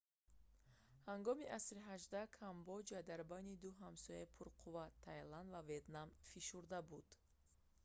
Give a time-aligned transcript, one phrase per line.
[1.11, 7.07] ҳангоми асри xviii камбоҷа дар байни ду ҳамсояи пурқудрат тайланд ва ветнам фишурда буд